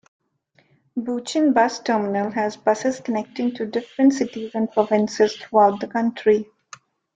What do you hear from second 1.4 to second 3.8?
Bus Terminal has buses connecting to